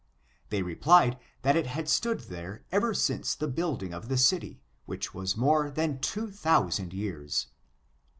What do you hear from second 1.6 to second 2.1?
had